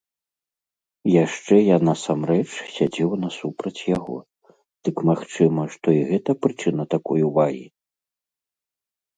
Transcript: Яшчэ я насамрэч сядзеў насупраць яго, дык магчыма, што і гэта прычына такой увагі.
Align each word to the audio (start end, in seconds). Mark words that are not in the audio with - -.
Яшчэ 1.23 1.55
я 1.59 1.77
насамрэч 1.89 2.47
сядзеў 2.75 3.13
насупраць 3.25 3.85
яго, 3.97 4.17
дык 4.89 4.95
магчыма, 5.11 5.63
што 5.75 5.87
і 5.99 6.03
гэта 6.11 6.31
прычына 6.47 6.83
такой 6.95 7.19
увагі. 7.33 7.67